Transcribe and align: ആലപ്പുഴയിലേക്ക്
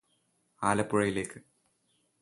ആലപ്പുഴയിലേക്ക് 0.61 1.39